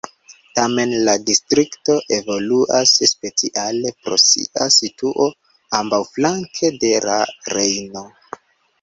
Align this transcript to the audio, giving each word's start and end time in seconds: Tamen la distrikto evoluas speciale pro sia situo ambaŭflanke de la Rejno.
Tamen 0.59 0.93
la 1.09 1.13
distrikto 1.29 1.97
evoluas 2.17 2.95
speciale 3.11 3.93
pro 4.01 4.19
sia 4.25 4.67
situo 4.79 5.31
ambaŭflanke 5.85 6.77
de 6.87 6.97
la 7.09 7.23
Rejno. 7.59 8.09